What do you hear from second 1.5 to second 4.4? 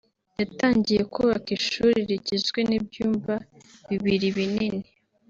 ishuri rigizwe n'ibyumba bibiri